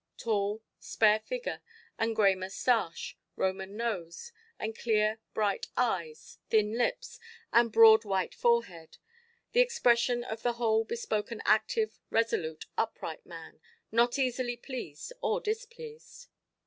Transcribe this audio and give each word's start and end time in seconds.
Tall, 0.17 0.63
spare 0.79 1.19
figure, 1.19 1.61
and 1.99 2.15
grey 2.15 2.33
moustache, 2.33 3.19
Roman 3.35 3.77
nose, 3.77 4.31
and 4.57 4.75
clear, 4.75 5.19
bright 5.35 5.67
eyes, 5.77 6.39
thin 6.49 6.75
lips, 6.75 7.19
and 7.53 7.71
broad 7.71 8.03
white 8.03 8.33
forehead—the 8.33 9.59
expression 9.61 10.23
of 10.23 10.41
the 10.41 10.53
whole 10.53 10.83
bespoke 10.85 11.29
an 11.29 11.43
active, 11.45 11.99
resolute, 12.09 12.65
upright 12.79 13.27
man, 13.27 13.59
not 13.91 14.17
easily 14.17 14.57
pleased 14.57 15.13
or 15.21 15.39
displeased. 15.39 16.29